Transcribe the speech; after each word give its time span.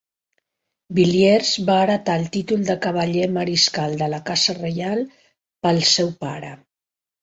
Villiers 0.99 1.51
va 1.67 1.75
heretar 1.81 2.15
el 2.23 2.25
títol 2.39 2.65
de 2.71 2.77
cavaller 2.87 3.29
mariscal 3.37 3.97
de 4.03 4.11
la 4.17 4.25
casa 4.33 4.59
reial 4.61 5.09
del 5.71 5.87
seu 5.97 6.15
pare. 6.29 6.57